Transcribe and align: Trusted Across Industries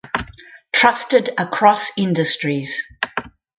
Trusted 0.73 1.29
Across 1.37 1.91
Industries 1.95 2.81